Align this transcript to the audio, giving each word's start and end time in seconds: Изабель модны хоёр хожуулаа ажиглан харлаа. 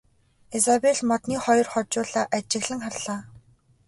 Изабель 0.55 1.03
модны 1.09 1.35
хоёр 1.45 1.67
хожуулаа 1.73 2.31
ажиглан 2.35 2.79
харлаа. 2.85 3.21